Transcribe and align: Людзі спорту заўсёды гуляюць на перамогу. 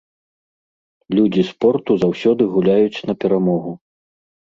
Людзі 1.19 1.43
спорту 1.51 1.97
заўсёды 2.03 2.47
гуляюць 2.55 3.03
на 3.11 3.17
перамогу. 3.25 3.75